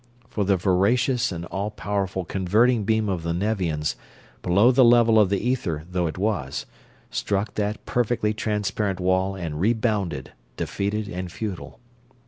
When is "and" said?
1.31-1.45, 9.35-9.59, 11.07-11.31